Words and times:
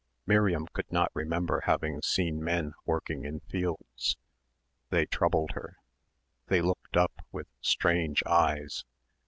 Miriam 0.25 0.65
could 0.73 0.91
not 0.91 1.11
remember 1.13 1.61
having 1.65 2.01
seen 2.01 2.43
men 2.43 2.73
working 2.87 3.23
in 3.23 3.39
fields. 3.41 4.17
They 4.89 5.05
troubled 5.05 5.51
her. 5.51 5.77
They 6.47 6.59
looked 6.63 6.97
up 6.97 7.23
with 7.31 7.45
strange 7.61 8.23
eyes. 8.25 8.83